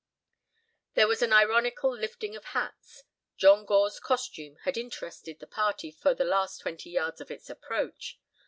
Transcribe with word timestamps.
There 0.95 1.07
was 1.07 1.21
an 1.21 1.31
ironical 1.31 1.95
lifting 1.95 2.35
of 2.35 2.45
hats. 2.57 3.03
John 3.37 3.65
Gore's 3.65 3.99
costume 3.99 4.55
had 4.63 4.75
interested 4.75 5.37
the 5.37 5.45
party 5.45 5.91
for 5.91 6.15
the 6.15 6.25
last 6.25 6.57
twenty 6.59 6.89
yards 6.89 7.21
of 7.21 7.29
its 7.29 7.51
approach. 7.51 8.19